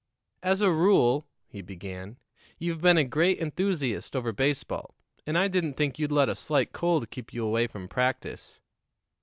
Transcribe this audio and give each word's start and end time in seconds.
"As 0.41 0.61
a 0.61 0.71
rule," 0.71 1.27
he 1.45 1.61
began, 1.61 2.17
"you've 2.57 2.81
been 2.81 2.97
a 2.97 3.03
great 3.03 3.37
enthusiast 3.39 4.15
over 4.15 4.31
baseball, 4.31 4.95
and 5.27 5.37
I 5.37 5.47
didn't 5.47 5.75
think 5.75 5.99
you'd 5.99 6.11
let 6.11 6.27
a 6.27 6.33
slight 6.33 6.73
cold 6.73 7.11
keep 7.11 7.35
you 7.35 7.45
away 7.45 7.67
from 7.67 7.87
practice. 7.87 8.59